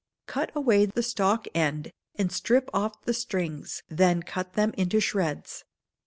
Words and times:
Cut 0.25 0.51
away 0.55 0.87
the 0.87 1.03
stalk 1.03 1.45
end, 1.53 1.91
and 2.15 2.31
strip 2.31 2.71
off 2.73 2.99
the 3.05 3.13
strings, 3.13 3.83
then 3.87 4.23
cut 4.23 4.53
them 4.53 4.73
into 4.75 4.99
shreds. 4.99 5.63